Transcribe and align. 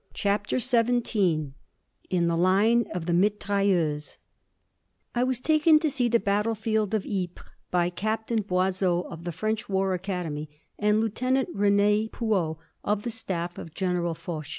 CHAPTER 0.15 0.57
XVII 0.57 1.53
IN 2.09 2.27
THE 2.27 2.35
LINE 2.35 2.87
OF 2.91 3.05
THE 3.05 3.13
"MITRAILLEUSE" 3.13 4.17
I 5.13 5.23
was 5.23 5.39
taken 5.39 5.77
to 5.77 5.91
see 5.91 6.09
the 6.09 6.19
battlefield 6.19 6.95
of 6.95 7.05
Ypres 7.05 7.51
by 7.69 7.91
Captain 7.91 8.41
Boisseau, 8.41 9.03
of 9.11 9.25
the 9.25 9.31
French 9.31 9.69
War 9.69 9.93
Academy, 9.93 10.49
and 10.79 10.99
Lieutenant 11.01 11.55
René 11.55 12.09
Puaux, 12.11 12.57
of 12.83 13.03
the 13.03 13.11
staff 13.11 13.59
of 13.59 13.75
General 13.75 14.15
Foch. 14.15 14.47